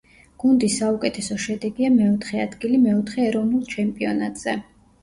გუნდის 0.43 0.77
საუკეთესო 0.79 1.37
შედეგია 1.45 1.91
მეოთხე 1.99 2.43
ადგილი 2.47 2.83
მეოთხე 2.89 3.29
ეროვნულ 3.31 3.71
ჩემპიონატზე. 3.77 4.63